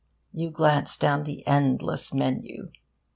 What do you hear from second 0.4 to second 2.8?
glance down the endless menu.